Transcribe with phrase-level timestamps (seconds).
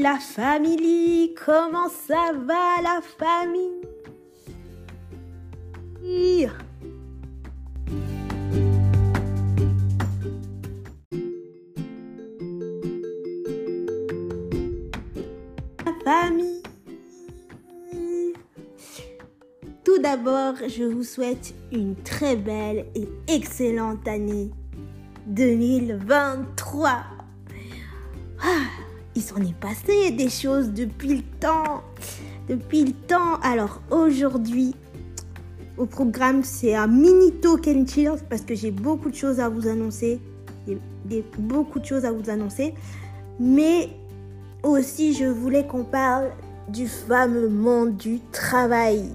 [0.00, 3.82] la famille, comment ça va la famille?
[15.84, 16.62] La famille.
[19.84, 24.50] Tout d'abord, je vous souhaite une très belle et excellente année
[25.26, 27.21] 2023.
[29.22, 31.84] Il s'en est passé des choses depuis le temps.
[32.48, 33.36] Depuis le temps.
[33.44, 34.74] Alors aujourd'hui,
[35.76, 39.68] au programme, c'est un mini token chill parce que j'ai beaucoup de choses à vous
[39.68, 40.20] annoncer.
[41.04, 42.74] Des, beaucoup de choses à vous annoncer.
[43.38, 43.90] Mais
[44.64, 46.32] aussi, je voulais qu'on parle
[46.68, 49.08] du fameux monde du travail.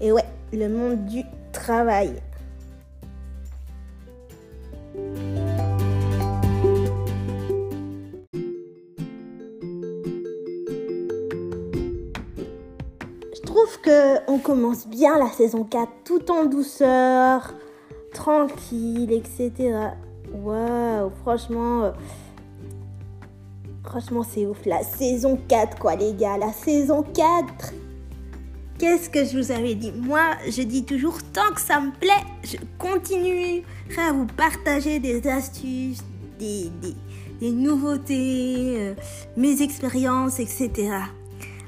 [0.00, 1.22] Et ouais, le monde du
[1.52, 2.10] travail.
[14.38, 17.54] Commence bien la saison 4 tout en douceur,
[18.12, 19.90] tranquille, etc.
[20.32, 21.90] Waouh, franchement, euh,
[23.84, 24.64] franchement c'est ouf.
[24.66, 27.72] La saison 4 quoi les gars, la saison 4.
[28.78, 29.90] Qu'est-ce que je vous avais dit?
[29.90, 32.12] Moi, je dis toujours, tant que ça me plaît,
[32.44, 33.64] je continuerai
[33.98, 36.04] à vous partager des astuces,
[36.38, 36.70] des,
[37.40, 38.94] des, nouveautés, euh,
[39.36, 40.90] mes expériences, etc.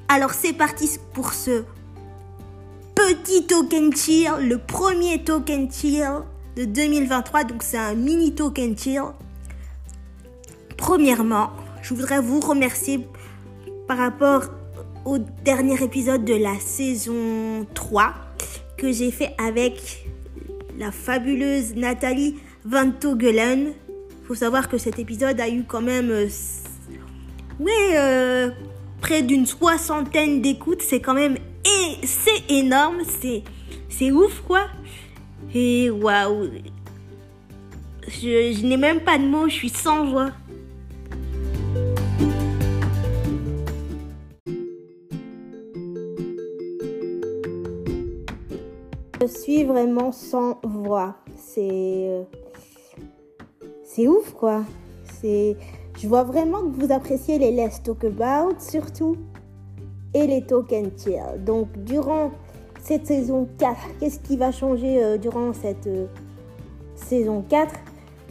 [0.08, 1.64] Alors c'est parti pour ce
[3.08, 6.22] petit token chill, le premier token chill
[6.56, 7.44] de 2023.
[7.44, 9.02] Donc c'est un mini token chill.
[10.76, 11.50] Premièrement,
[11.82, 13.06] je voudrais vous remercier
[13.88, 14.44] par rapport
[15.04, 18.12] au dernier épisode de la saison 3
[18.76, 20.06] que j'ai fait avec
[20.78, 23.72] la fabuleuse Nathalie Van Togelen.
[24.26, 26.28] Faut savoir que cet épisode a eu quand même euh,
[27.60, 28.50] ouais, euh,
[29.00, 30.82] près d'une soixantaine d'écoutes.
[30.82, 33.42] C'est quand même et c'est énorme, c'est
[33.88, 34.66] c'est ouf quoi.
[35.54, 36.48] Et waouh.
[38.06, 40.30] Je, je n'ai même pas de mots, je suis sans voix.
[49.20, 51.16] Je suis vraiment sans voix.
[51.36, 52.26] C'est
[53.84, 54.64] c'est ouf quoi.
[55.20, 55.56] C'est
[55.98, 59.16] je vois vraiment que vous appréciez les Let's Talk About surtout
[60.14, 61.20] et les Token Chill.
[61.44, 62.32] Donc durant
[62.82, 66.06] cette saison 4, qu'est-ce qui va changer euh, durant cette euh,
[66.94, 67.74] saison 4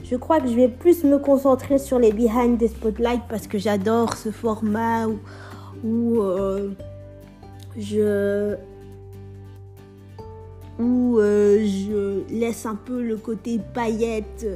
[0.03, 3.57] Je crois que je vais plus me concentrer sur les Behind the Spotlight parce que
[3.57, 5.19] j'adore ce format où,
[5.83, 6.21] où
[7.77, 8.57] je
[10.79, 14.47] où euh, je laisse un peu le côté paillette,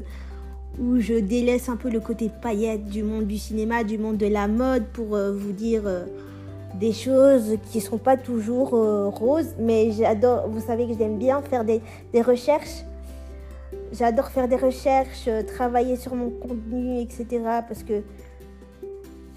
[0.79, 4.27] où je délaisse un peu le côté paillette du monde du cinéma, du monde de
[4.27, 6.05] la mode pour euh, vous dire euh,
[6.75, 9.55] des choses qui ne sont pas toujours roses.
[9.59, 11.81] Mais j'adore, vous savez que j'aime bien faire des,
[12.13, 12.83] des recherches.
[13.91, 17.25] J'adore faire des recherches, travailler sur mon contenu, etc.
[17.67, 18.01] Parce que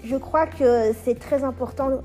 [0.03, 2.01] je crois que c'est très important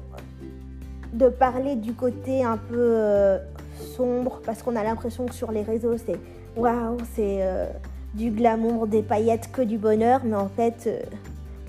[1.13, 3.39] de parler du côté un peu
[3.83, 6.19] sombre parce qu'on a l'impression que sur les réseaux c'est
[6.57, 7.67] waouh, c'est euh,
[8.15, 11.01] du glamour, des paillettes, que du bonheur, mais en fait euh,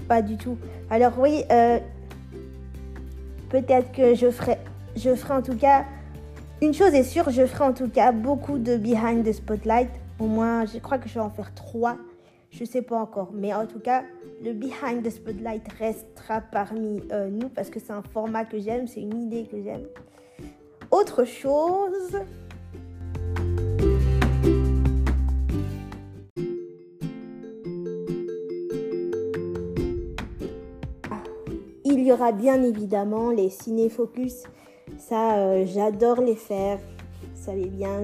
[0.07, 0.57] pas du tout.
[0.89, 1.79] Alors oui, euh,
[3.53, 4.57] peut-être que je ferai,
[5.29, 5.85] en tout cas
[6.59, 9.89] une chose est sûre, je ferai en tout cas beaucoup de behind the spotlight.
[10.17, 11.97] Au moins, je crois que je vais en faire trois.
[12.49, 14.03] Je sais pas encore, mais en tout cas,
[14.43, 19.01] le behind the spotlight restera parmi nous parce que c'est un format que j'aime, c'est
[19.01, 19.85] une idée que j'aime
[20.89, 22.17] autre chose.
[32.03, 34.43] Il y aura bien évidemment les ciné-focus.
[34.97, 36.77] Ça, euh, j'adore les faire.
[36.77, 38.01] Vous savez bien,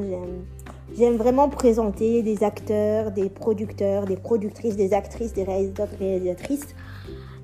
[0.98, 1.18] j'aime.
[1.18, 6.68] Vraiment présenter des acteurs, des producteurs, des productrices, des actrices, des réalisateurs, réalisatrices.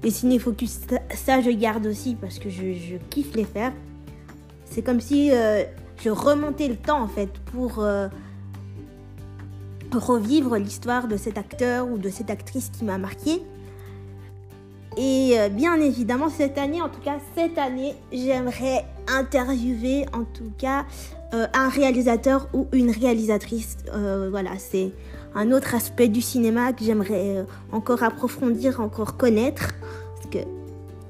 [0.01, 0.80] Les ciné-focus,
[1.13, 3.74] ça, je garde aussi parce que je kiffe les faire.
[4.63, 5.65] C'est comme si euh,
[5.97, 8.07] je remontais le temps en fait pour euh,
[9.94, 13.41] revivre l'histoire de cet acteur ou de cette actrice qui m'a marqué.
[14.97, 20.51] Et euh, bien évidemment, cette année, en tout cas, cette année, j'aimerais interviewer en tout
[20.57, 20.86] cas
[21.53, 23.77] un réalisateur ou une réalisatrice.
[24.31, 24.94] voilà, c'est
[25.33, 29.74] un autre aspect du cinéma que j'aimerais encore approfondir, encore connaître.
[30.15, 30.50] Parce que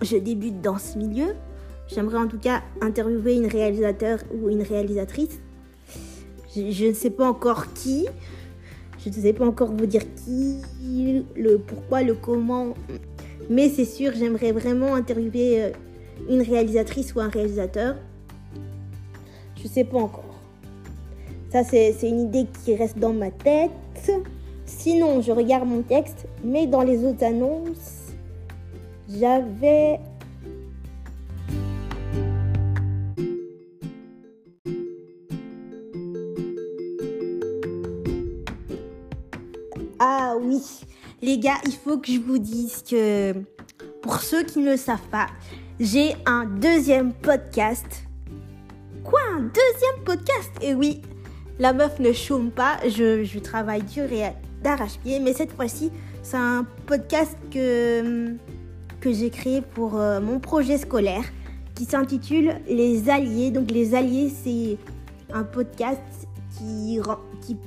[0.01, 1.35] je débute dans ce milieu.
[1.87, 5.39] J'aimerais en tout cas interviewer une réalisateur ou une réalisatrice.
[6.55, 8.07] Je, ne sais pas encore qui.
[9.03, 10.57] Je ne sais pas encore vous dire qui,
[11.35, 12.73] le pourquoi, le comment.
[13.49, 15.69] Mais c'est sûr, j'aimerais vraiment interviewer euh,
[16.29, 17.95] une réalisatrice ou un réalisateur.
[19.61, 20.23] Je sais pas encore.
[21.51, 23.71] Ça, c'est une idée qui reste dans ma tête.
[24.65, 28.13] Sinon, je regarde mon texte, mais dans les autres annonces,
[29.07, 29.99] j'avais
[39.99, 40.61] Ah oui,
[41.21, 43.33] les gars, il faut que je vous dise que
[44.01, 45.27] pour ceux qui ne le savent pas,
[45.79, 48.03] j'ai un deuxième podcast.
[49.03, 50.51] Quoi, un deuxième podcast?
[50.61, 51.01] Eh oui,
[51.59, 54.31] la meuf ne chôme pas, je, travaille dur et
[54.63, 55.91] d'arrache-pied, mais cette fois-ci,
[56.23, 58.35] c'est un podcast que,
[59.05, 61.23] j'ai créé pour euh, mon projet scolaire
[61.75, 63.51] qui s'intitule Les Alliés.
[63.51, 64.77] Donc les Alliés, c'est
[65.31, 66.01] un podcast
[66.57, 66.99] qui,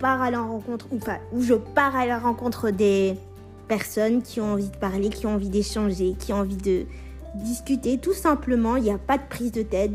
[0.00, 3.14] part à la rencontre, enfin, où je pars à la rencontre des
[3.68, 6.86] personnes qui ont envie de parler, qui ont envie d'échanger, qui ont envie de
[7.34, 8.76] discuter tout simplement.
[8.76, 9.92] Il n'y a pas de prise de tête,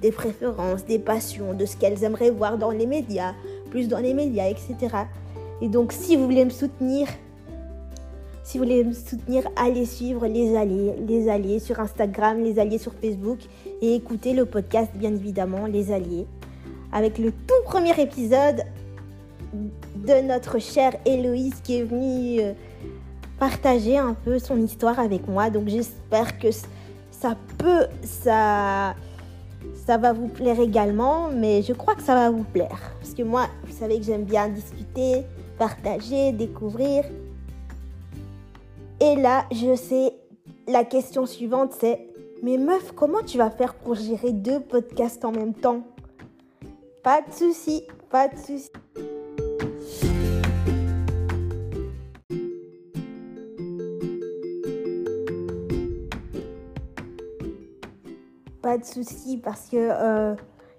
[0.00, 3.34] des préférences, des passions, de ce qu'elles aimeraient voir dans les médias,
[3.70, 4.76] plus dans les médias, etc.
[5.60, 7.06] Et donc, si vous voulez me soutenir,
[8.42, 12.78] si vous voulez me soutenir, allez suivre les alliés, les alliés sur Instagram, les alliés
[12.78, 13.38] sur Facebook
[13.80, 16.26] et écoutez le podcast, bien évidemment, les alliés
[16.92, 18.62] avec le tout premier épisode
[19.52, 22.52] de notre chère Héloïse qui est venue euh,
[23.42, 25.50] partager un peu son histoire avec moi.
[25.50, 26.46] Donc j'espère que
[27.10, 28.94] ça peut, ça,
[29.84, 32.94] ça va vous plaire également, mais je crois que ça va vous plaire.
[33.00, 35.24] Parce que moi, vous savez que j'aime bien discuter,
[35.58, 37.02] partager, découvrir.
[39.00, 40.12] Et là, je sais,
[40.68, 41.98] la question suivante c'est,
[42.44, 45.82] mais meuf, comment tu vas faire pour gérer deux podcasts en même temps?
[47.02, 48.70] Pas de souci, pas de souci.
[58.62, 60.36] Pas de souci parce que euh,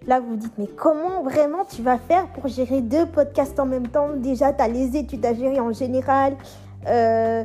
[0.08, 3.90] là vous dites mais comment vraiment tu vas faire pour gérer deux podcasts en même
[3.90, 4.08] temps?
[4.16, 6.38] Déjà tu as les études à gérer en général,
[6.88, 7.44] euh,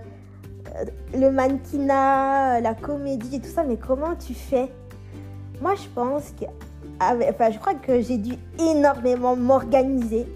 [1.13, 4.71] le mannequinat, la comédie et tout ça, mais comment tu fais?
[5.61, 6.45] Moi je pense que
[7.01, 10.27] enfin, je crois que j'ai dû énormément m'organiser.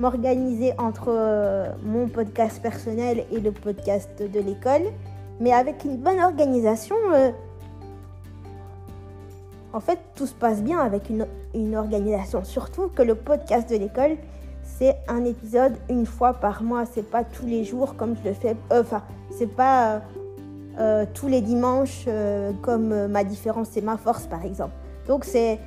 [0.00, 4.92] M'organiser entre euh, mon podcast personnel et le podcast de l'école.
[5.38, 6.96] Mais avec une bonne organisation,
[9.76, 12.42] en fait, tout se passe bien avec une, organisation.
[12.44, 14.16] Surtout que le podcast de l'école,
[14.62, 16.84] c'est un épisode une fois par mois.
[16.86, 18.56] C'est pas tous les jours comme je le fais.
[18.72, 20.00] Euh, enfin, c'est pas
[21.14, 22.06] tous les dimanches
[22.60, 24.74] comme ma différence c'est ma force par exemple.
[25.08, 25.58] Donc c'est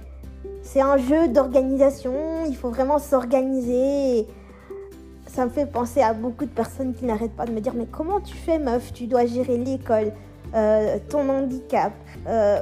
[0.76, 4.28] un jeu d'organisation, il faut vraiment s'organiser.
[5.26, 7.88] Ça me fait penser à beaucoup de personnes qui n'arrêtent pas de me dire mais
[7.88, 8.94] comment tu fais meuf?
[8.94, 10.12] Tu dois gérer l'école,
[10.56, 11.94] euh, ton handicap,
[12.28, 12.62] euh,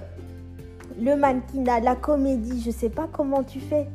[1.00, 3.88] le mannequinat, la comédie, je sais pas comment tu fais.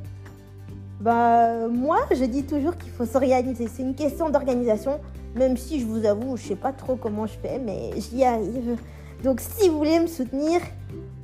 [1.00, 3.66] Bah moi je dis toujours qu'il faut s'organiser.
[3.68, 5.00] C'est une question d'organisation,
[5.34, 8.76] même si je vous avoue je sais pas trop comment je fais, mais j'y arrive.
[9.24, 10.60] Donc si vous voulez me soutenir,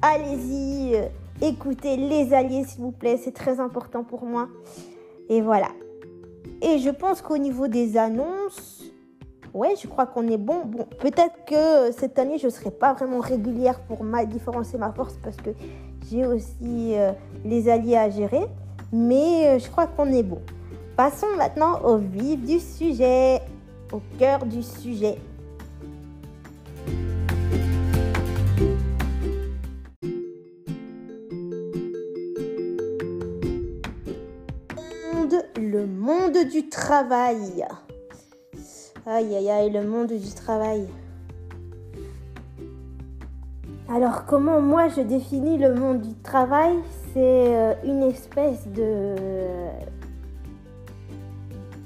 [0.02, 0.96] allez-y.
[1.40, 4.48] Écoutez les alliés, s'il vous plaît, c'est très important pour moi.
[5.28, 5.68] Et voilà.
[6.60, 8.77] Et je pense qu'au niveau des annonces,
[9.54, 10.64] ouais, je crois qu'on est bon.
[10.64, 14.92] Bon, peut-être que cette année, je ne serai pas vraiment régulière pour ma différence ma
[14.92, 15.50] force parce que
[16.10, 17.12] j'ai aussi euh,
[17.44, 18.46] les alliés à gérer.
[18.92, 20.40] Mais euh, je crois qu'on est bon.
[20.96, 23.40] Passons maintenant au vif du sujet,
[23.92, 25.18] au cœur du sujet.
[35.58, 37.64] le monde du travail.
[39.06, 40.86] Aïe, aïe, aïe, le monde du travail.
[43.88, 46.74] Alors, comment moi je définis le monde du travail?
[47.12, 49.14] C'est euh, une espèce de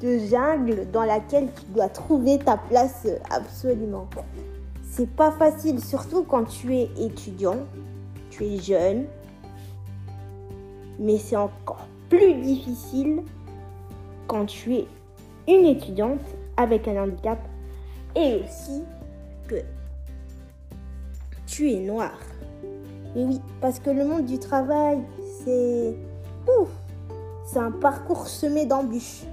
[0.01, 4.09] de jungle dans laquelle tu dois trouver ta place absolument.
[4.83, 7.59] C'est pas facile, surtout quand tu es étudiant,
[8.31, 9.05] tu es jeune,
[10.99, 13.23] mais c'est encore plus difficile
[14.27, 14.87] quand tu es
[15.47, 16.21] une étudiante
[16.63, 17.39] avec un handicap
[18.17, 18.83] et aussi
[19.49, 19.57] que
[21.47, 22.19] tu es noire.
[23.15, 24.99] Et oui, parce que le monde du travail,
[25.45, 25.95] c'est
[27.45, 29.25] c'est un parcours semé d'embûches.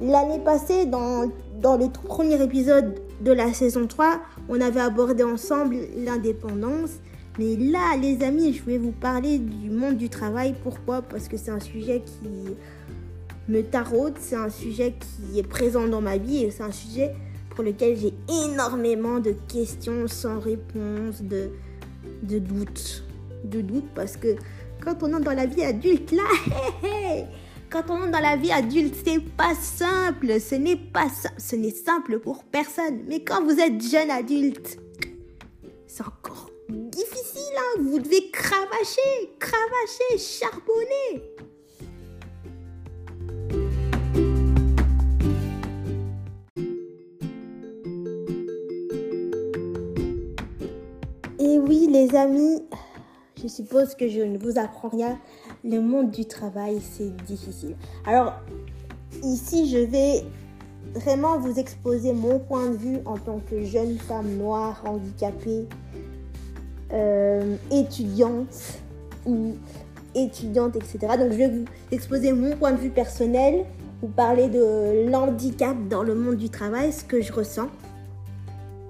[0.00, 1.30] L'année passée, dans,
[1.60, 6.90] dans le tout premier épisode de la saison 3, on avait abordé ensemble l'indépendance.
[7.38, 10.54] Mais là, les amis, je vais vous parler du monde du travail.
[10.62, 11.02] Pourquoi?
[11.02, 12.28] Parce que c'est un sujet qui
[13.48, 17.14] me taraude, c'est un sujet qui est présent dans ma vie et c'est un sujet
[17.50, 18.12] pour lequel j'ai
[18.44, 21.50] énormément de questions sans réponse, de,
[22.22, 23.04] de doutes.
[23.44, 24.36] De doutes parce que
[24.80, 26.22] quand on est dans la vie adulte, là,
[27.70, 30.40] quand on est dans la vie adulte, c'est pas simple.
[30.40, 31.34] Ce n'est pas simple.
[31.38, 33.04] Ce n'est simple pour personne.
[33.08, 34.78] Mais quand vous êtes jeune adulte,
[35.86, 37.42] c'est encore difficile.
[37.56, 37.82] Hein.
[37.82, 41.35] Vous devez cravacher, cravacher, charbonner.
[51.66, 52.62] Oui, les amis,
[53.42, 55.18] je suppose que je ne vous apprends rien.
[55.64, 57.74] Le monde du travail, c'est difficile.
[58.06, 58.34] Alors,
[59.24, 60.24] ici, je vais
[60.94, 65.66] vraiment vous exposer mon point de vue en tant que jeune femme noire, handicapée,
[66.92, 68.80] euh, étudiante
[69.26, 69.54] ou
[70.14, 70.98] étudiante, etc.
[71.18, 73.64] Donc, je vais vous exposer mon point de vue personnel,
[74.02, 77.68] vous parler de l'handicap dans le monde du travail, ce que je ressens.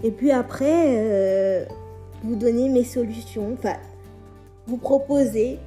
[0.04, 1.64] Et puis après, euh,
[2.26, 3.54] vous donner mes solutions.
[3.54, 3.76] Enfin,
[4.66, 5.58] vous proposer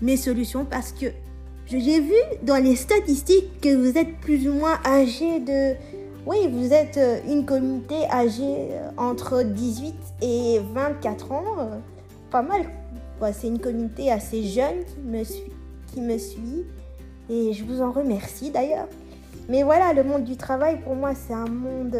[0.00, 1.06] mes solutions parce que
[1.66, 5.74] j'ai vu dans les statistiques que vous êtes plus ou moins âgé de...
[6.24, 11.44] Oui, vous êtes euh, une communauté âgée euh, entre 18 et 24 ans.
[11.58, 11.78] Euh,
[12.30, 12.62] pas mal.
[13.32, 15.52] C'est une communauté assez jeune qui me, suit,
[15.92, 16.64] qui me suit.
[17.30, 18.88] Et je vous en remercie d'ailleurs.
[19.48, 21.96] Mais voilà, le monde du travail, pour moi, c'est un monde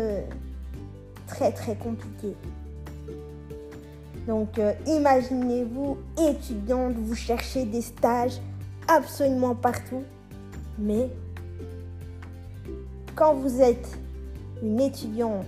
[1.26, 2.34] très très compliqué.
[4.26, 8.40] Donc euh, imaginez-vous étudiante, vous cherchez des stages
[8.88, 10.02] absolument partout.
[10.78, 11.08] Mais
[13.14, 13.98] quand vous êtes
[14.62, 15.46] une étudiante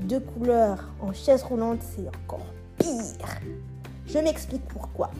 [0.00, 2.46] de couleur en chaise roulante, c'est encore
[2.78, 3.40] pire.
[4.06, 5.10] Je m'explique pourquoi.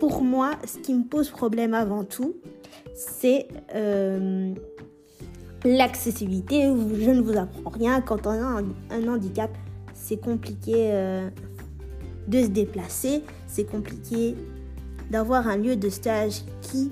[0.00, 2.34] Pour moi, ce qui me pose problème avant tout,
[2.94, 4.54] c'est euh,
[5.64, 6.62] l'accessibilité.
[6.62, 8.00] Je ne vous apprends rien.
[8.00, 9.50] Quand on a un, handicap,
[9.94, 11.28] c'est compliqué euh,
[12.28, 13.22] de se déplacer.
[13.46, 14.36] C'est compliqué
[15.10, 16.90] d'avoir un lieu de stage qui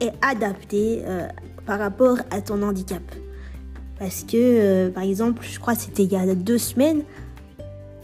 [0.00, 1.28] est adapté euh,
[1.66, 3.02] par rapport à ton handicap.
[3.98, 7.02] Parce que, par exemple, je crois que c'était il y a deux semaines,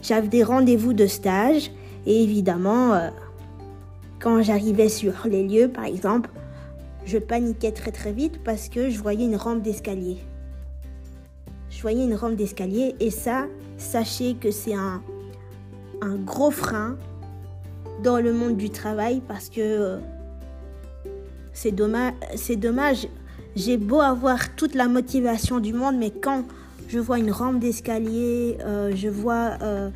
[0.01, 1.71] j'avais des rendez-vous de stage
[2.05, 2.99] et évidemment,
[4.19, 6.29] quand j'arrivais sur les lieux, par exemple,
[7.05, 10.17] je paniquais très très vite parce que je voyais une rampe d'escalier.
[11.69, 13.45] Je voyais une rampe d'escalier et ça,
[13.77, 15.01] sachez que c'est un,
[16.25, 16.97] gros frein
[18.03, 19.99] dans le monde du travail parce que euh,
[21.53, 23.07] c'est dommage, c'est dommage.
[23.55, 26.43] J'ai beau avoir toute la motivation du monde, mais quand
[26.89, 29.89] je vois une rampe d'escalier, euh, je vois euh,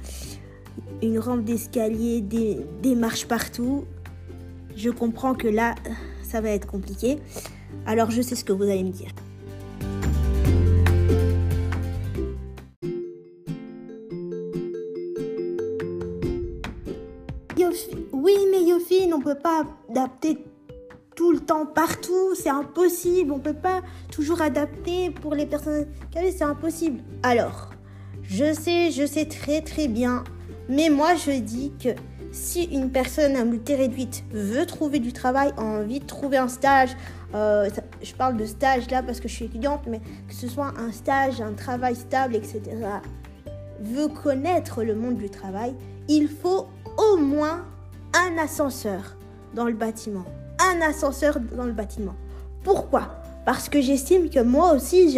[1.04, 3.86] une rampe d'escalier, des, des marches partout,
[4.76, 5.76] je comprends que là,
[6.30, 7.20] ça va être compliqué.
[7.86, 9.12] Alors je sais ce que vous allez me dire.
[18.12, 20.38] Oui, mais Yofi, on peut pas adapter
[21.16, 23.32] tout le temps partout, c'est impossible.
[23.32, 23.82] On peut pas
[24.12, 27.02] toujours adapter pour les personnes c'est impossible.
[27.24, 27.72] Alors,
[28.24, 30.24] je sais, je sais très très bien,
[30.68, 31.90] mais moi je dis que
[32.32, 36.48] si une personne à mobilité réduite veut trouver du travail, a envie de trouver un
[36.48, 36.96] stage,
[37.34, 37.70] euh,
[38.02, 40.92] je parle de stage là parce que je suis étudiante, mais que ce soit un
[40.92, 42.62] stage, un travail stable, etc.,
[43.82, 45.74] veut connaître le monde du travail,
[46.08, 46.68] il faut
[46.98, 47.66] au moins
[48.14, 49.16] un ascenseur
[49.54, 50.26] dans le bâtiment.
[50.60, 52.16] Un ascenseur dans le bâtiment.
[52.64, 53.22] Pourquoi?
[53.46, 55.18] Parce que j'estime que moi aussi,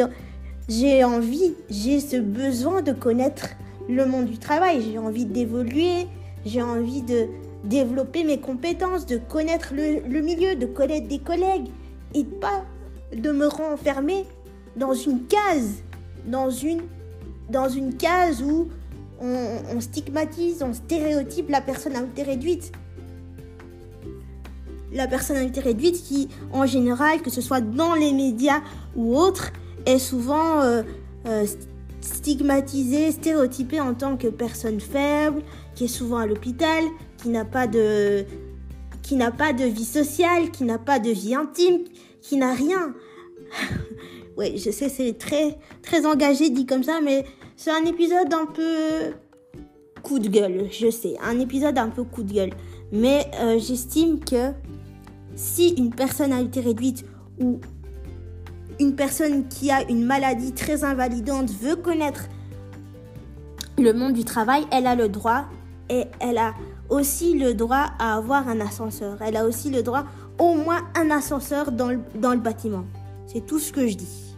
[0.69, 3.49] j'ai envie, j'ai ce besoin de connaître
[3.89, 4.81] le monde du travail.
[4.81, 6.07] J'ai envie d'évoluer,
[6.45, 7.27] j'ai envie de
[7.63, 11.69] développer mes compétences, de connaître le, milieu, de connaître des collègues
[12.13, 12.63] et pas
[13.15, 14.25] de me renfermer
[14.75, 15.83] dans une case,
[16.25, 16.81] dans une,
[17.49, 18.69] dans une case où
[19.19, 22.71] on, stigmatise, on stéréotype la personne à réduite.
[24.93, 28.61] La personne à réduite qui, en général, que ce soit dans les médias
[28.95, 29.51] ou autres,
[29.85, 30.83] est souvent euh,
[31.27, 31.45] euh,
[32.01, 35.41] stigmatisée, stéréotypée en tant que personne faible,
[35.75, 36.83] qui est souvent à l'hôpital,
[37.17, 38.25] qui n'a pas de
[39.01, 41.79] qui n'a pas de vie sociale, qui n'a pas de vie intime,
[42.21, 42.93] qui n'a rien.
[44.37, 47.25] oui, je sais, c'est très très engagé dit comme ça, mais
[47.55, 49.13] c'est un épisode un peu
[50.03, 52.53] coup de gueule, je sais, un épisode un peu coup de gueule.
[52.91, 54.51] Mais euh, j'estime que
[55.35, 57.05] si une personnalité réduite
[57.39, 57.59] ou
[58.79, 62.27] une personne qui a une maladie très invalidante veut connaître
[63.77, 65.45] le monde du travail, elle a le droit
[65.91, 66.53] et elle a
[66.89, 69.17] aussi le droit à avoir un ascenseur.
[69.21, 70.05] Elle a aussi le droit
[70.39, 72.85] au moins un ascenseur dans le, bâtiment.
[73.27, 74.35] C'est tout ce que je dis.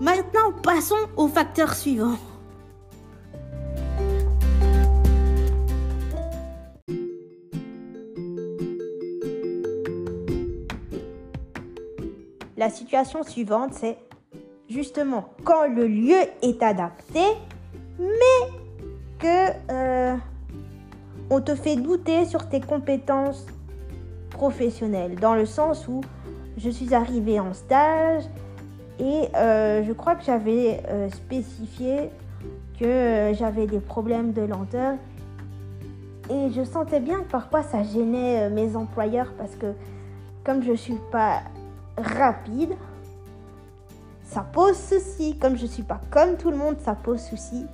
[0.00, 2.16] Maintenant, passons au facteur suivant.
[12.56, 13.98] La situation suivante, c'est
[14.68, 17.22] justement quand le lieu est adapté,
[17.98, 18.58] mais
[19.18, 20.16] que euh,
[21.30, 23.46] on te fait douter sur tes compétences
[24.30, 26.00] professionnelles, dans le sens où
[26.56, 28.24] je suis arrivée en stage
[28.98, 32.10] et euh, je crois que j'avais euh, spécifié
[32.80, 34.94] que j'avais des problèmes de lenteur
[36.30, 39.72] et je sentais bien que parfois ça gênait mes employeurs parce que
[40.44, 41.42] comme je suis pas
[41.98, 42.74] rapide,
[44.24, 45.36] ça pose souci.
[45.38, 47.66] Comme je suis pas comme tout le monde, ça pose souci.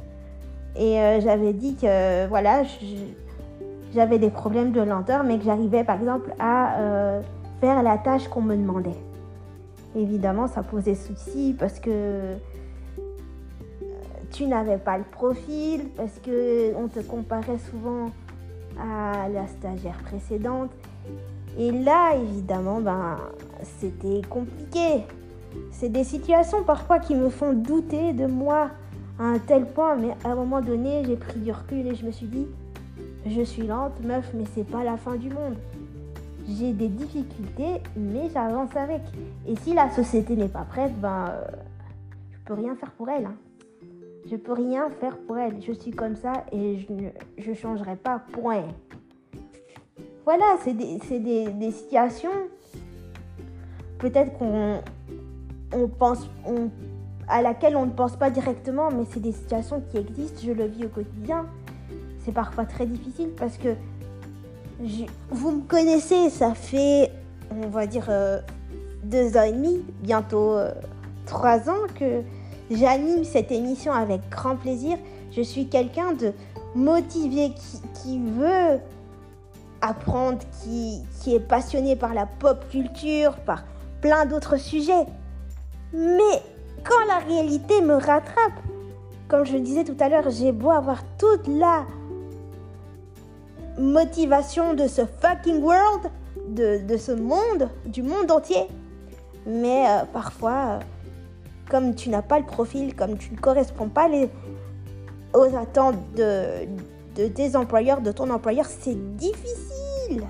[0.77, 2.63] Et euh, j'avais dit que voilà,
[3.95, 7.23] j'avais des problèmes de lenteur, mais que j'arrivais par exemple à euh,
[7.61, 8.99] faire la tâche qu'on me demandait.
[9.97, 12.37] Évidemment, ça posait souci parce que euh,
[14.33, 18.11] tu n'avais pas le profil, parce que on te comparait souvent
[18.81, 20.71] à la stagiaire précédente.
[21.57, 23.17] Et là, évidemment, ben,
[23.79, 25.05] c'était compliqué.
[25.71, 28.71] C'est des situations parfois qui me font douter de moi
[29.21, 32.05] à un tel point, mais à un moment donné, j'ai pris du recul et je
[32.05, 32.49] me suis dit,
[33.27, 35.57] je suis lente, meuf, mais c'est pas la fin du monde.
[36.47, 39.01] J'ai des difficultés, mais j'avance avec.
[39.47, 41.45] Et si la société n'est pas prête, ben, euh,
[42.33, 43.27] je peux rien faire pour elle.
[43.27, 43.37] Hein.
[44.31, 45.63] Je peux rien faire pour elle.
[45.63, 46.79] Je suis comme ça et
[47.39, 48.23] je ne changerai pas.
[48.33, 48.65] Point.
[50.25, 52.31] Voilà, c'est des, situations
[53.99, 54.81] peut-être qu'on
[55.73, 56.29] on pense,
[57.29, 60.65] à laquelle on ne pense pas directement, mais c'est des situations qui existent, je le
[60.65, 61.47] vis au quotidien.
[62.25, 63.75] C'est parfois très difficile parce que
[65.31, 67.11] vous me connaissez, ça fait,
[67.51, 68.41] on va dire, euh,
[69.05, 70.73] deux ans et demi, bientôt euh,
[71.27, 72.23] trois ans que
[72.71, 74.97] j'anime cette émission avec grand plaisir.
[75.33, 76.33] Je suis quelqu'un de
[76.75, 77.53] motivé
[78.03, 78.81] qui, veut
[79.81, 83.65] apprendre, qui, qui est passionné par la pop culture, par
[84.01, 85.07] plein d'autres sujets.
[85.93, 86.43] Mais
[86.85, 88.61] quand la réalité me rattrape,
[89.29, 91.85] comme je le disais tout à l'heure, j'ai beau avoir toute la
[93.79, 96.11] motivation de ce fucking world,
[96.49, 98.67] de, ce monde, du monde entier.
[99.47, 100.79] Mais euh, parfois, euh,
[101.71, 104.09] comme tu n'as pas le profil, comme tu ne corresponds pas
[105.33, 106.67] aux attentes de,
[107.17, 110.23] de tes employeurs, de ton employeur, c'est difficile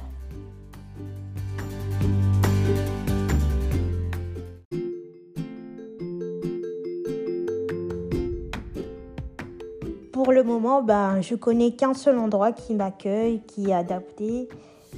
[10.25, 14.49] pour le moment, ben, je connais qu'un seul endroit qui m'accueille, qui est adapté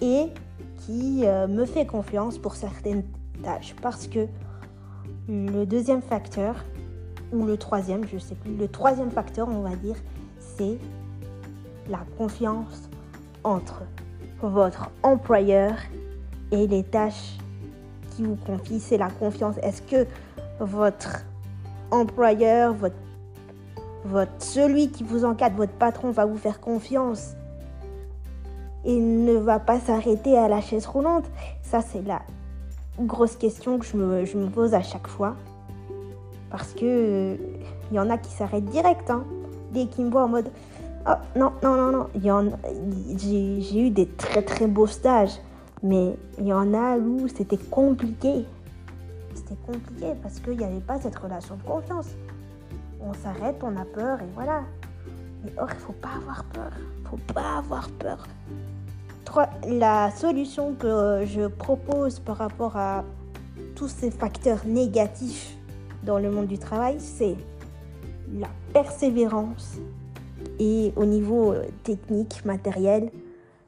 [0.01, 0.27] et
[0.79, 3.03] qui euh, me fait confiance pour certaines
[3.43, 3.75] tâches.
[3.83, 4.29] Parce que
[5.29, 6.55] le deuxième facteur,
[7.33, 9.97] ou le troisième, je sais plus, le troisième facteur, on va dire,
[10.39, 10.79] c'est
[11.91, 12.89] la confiance
[13.43, 13.83] entre
[14.43, 15.75] votre employeur
[16.53, 17.37] et les tâches
[18.11, 19.57] qui vous confie, c'est la confiance.
[19.61, 20.07] Est-ce que
[20.61, 21.25] votre
[21.91, 22.95] employeur, votre,
[24.07, 27.35] votre, celui qui vous encadre, votre patron va vous faire confiance
[28.85, 31.25] et ne va pas s'arrêter à la chaise roulante
[31.63, 32.23] Ça, c'est la
[33.01, 35.35] grosse question que je me, je pose à chaque fois.
[36.51, 37.37] Parce que
[37.91, 39.25] il y en a qui s'arrêtent direct, hein,
[39.73, 40.49] dès qu'ils me voient en mode
[41.09, 42.53] Oh, non, non, non, non.
[43.17, 45.39] J'ai eu des très très beaux stages,
[45.81, 48.45] mais il y en a où c'était compliqué.
[49.35, 52.09] C'était compliqué parce qu'il n'y avait pas cette relation de confiance.
[53.09, 54.63] On s'arrête, on a peur et voilà.
[55.45, 56.73] Mais or, il faut pas avoir peur.
[57.05, 58.27] Faut pas avoir peur.
[59.69, 63.05] La solution que je propose par rapport à
[63.75, 65.57] tous ces facteurs négatifs
[66.05, 67.37] dans le monde du travail, c'est
[68.33, 69.79] la persévérance
[70.59, 73.11] et au niveau euh, technique, matériel,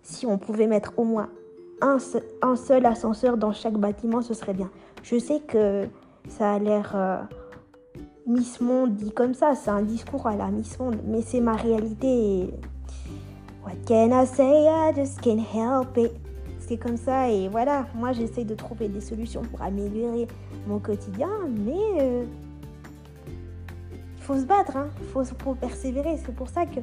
[0.03, 1.29] si on pouvait mettre au moins
[1.81, 4.71] un seul, ascenseur dans chaque bâtiment, ce serait bien.
[5.03, 5.87] Je sais que
[6.29, 7.19] ça a l'air euh,
[8.29, 11.57] Miss Monde dit comme ça, c'est un discours à la Miss Monde, mais c'est ma
[11.57, 12.53] réalité.
[13.65, 14.67] What can I say?
[14.67, 16.13] I just can't help it.
[16.61, 20.29] C'est comme ça et voilà, moi j'essaie de trouver des solutions pour améliorer
[20.67, 22.25] mon quotidien, mais euh,
[24.19, 24.89] faut se battre, hein.
[25.15, 26.19] faut, faut persévérer.
[26.19, 26.81] C'est pour ça que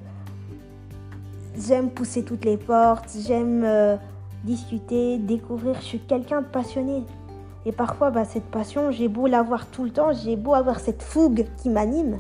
[1.56, 3.98] j'aime pousser toutes les portes, j'aime euh,
[4.44, 5.76] discuter, découvrir.
[5.76, 7.04] Je suis quelqu'un de passionné.
[7.66, 11.02] Et parfois, bah, cette passion, j'ai beau l'avoir tout le temps, j'ai beau avoir cette
[11.02, 12.20] fougue qui m'anime.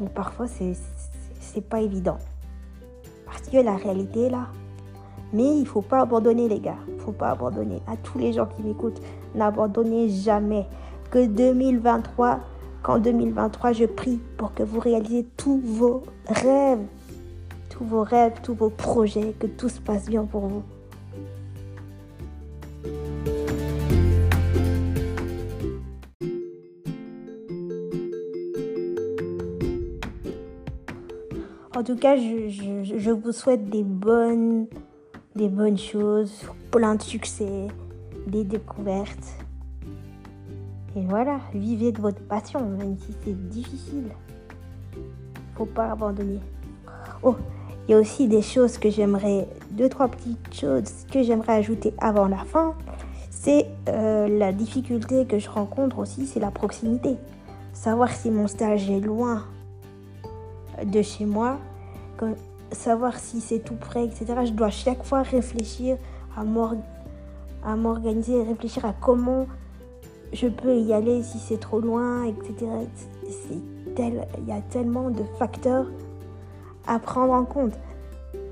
[0.00, 0.74] Mais parfois, c'est,
[1.70, 2.18] pas évident.
[3.24, 4.48] Parce que la réalité est là.
[5.32, 6.76] Mais il faut pas abandonner les gars.
[6.98, 7.80] Faut pas abandonner.
[7.86, 9.00] À tous les gens qui m'écoutent,
[9.34, 10.66] n'abandonnez jamais.
[11.10, 12.40] Que 2023,
[12.82, 16.84] qu'en 2023, je prie pour que vous réalisez tous vos rêves.
[17.70, 20.62] Tous vos rêves, tous vos projets, que tout se passe bien pour vous.
[31.76, 34.66] En tout cas, je, vous souhaite des bonnes,
[35.34, 37.68] des bonnes choses, plein de succès,
[38.26, 39.44] des découvertes.
[40.96, 44.08] Et voilà, vivez de votre passion, même si c'est difficile.
[45.54, 46.40] Faut pas abandonner.
[47.22, 47.36] Oh,
[47.86, 51.92] il y a aussi des choses que j'aimerais, deux, trois petites choses que j'aimerais ajouter
[51.98, 52.74] avant la fin.
[53.28, 57.16] C'est euh, la difficulté que je rencontre aussi, c'est la proximité.
[57.74, 59.44] Savoir si mon stage est loin
[60.84, 61.58] de chez moi,
[62.72, 64.26] savoir si c'est tout prêt, etc.
[64.44, 65.96] Je dois chaque fois réfléchir
[66.36, 66.44] à
[67.76, 69.46] m'organiser, réfléchir à comment
[70.32, 72.66] je peux y aller si c'est trop loin, etc.
[73.94, 75.86] Tel, il y a tellement de facteurs
[76.86, 77.72] à prendre en compte.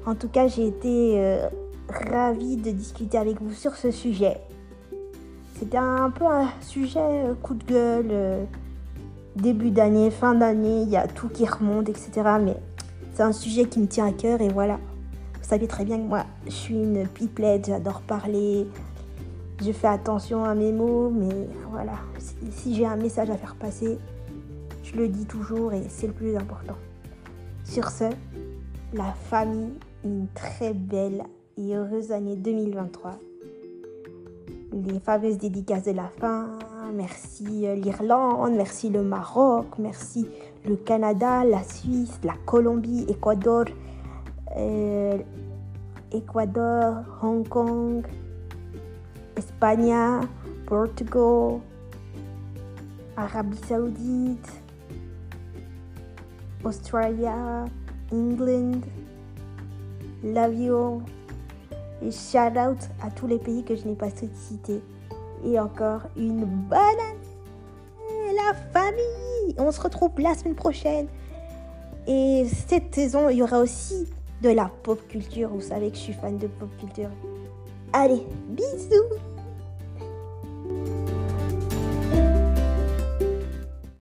[0.07, 1.49] En tout cas, j'ai été euh,
[1.89, 4.39] ravie de discuter avec vous sur ce sujet.
[5.59, 8.09] C'était un peu un sujet euh, coup de gueule.
[8.11, 8.45] Euh,
[9.37, 12.11] début d'année, fin d'année, il y a tout qui remonte, etc.
[12.41, 12.57] Mais
[13.13, 14.79] c'est un sujet qui me tient à cœur et voilà.
[15.41, 18.67] Vous savez très bien que moi, je suis une pipelette, j'adore parler.
[19.63, 21.93] Je fais attention à mes mots, mais voilà.
[22.51, 23.99] Si j'ai un message à faire passer,
[24.83, 26.77] je le dis toujours et c'est le plus important.
[27.65, 28.05] Sur ce,
[28.93, 31.23] la famille, une très belle
[31.57, 33.19] et heureuse année 2023.
[34.73, 36.59] Les fameuses dédicaces de la fin,
[36.93, 40.29] merci euh, l'Irlande, merci le Maroc, merci
[40.67, 43.67] le Canada, la Suisse, la Colombie, Équateur,
[47.23, 48.07] Hong Kong,
[49.37, 50.27] Espagne,
[50.67, 51.61] Portugal,
[53.17, 54.63] Arabie Saoudite,
[56.65, 57.65] Australia,
[58.13, 58.81] England,
[60.23, 61.03] l'avion.
[62.03, 64.83] Et shout out à tous les pays que je n'ai pas cités
[65.45, 69.55] et encore une bonne année, la famille.
[69.59, 71.07] On se retrouve la semaine prochaine.
[72.07, 74.09] Et cette saison, il y aura aussi
[74.43, 75.51] de la pop culture.
[75.51, 77.11] Vous savez que je suis fan de pop culture.
[77.93, 79.34] Allez, bisous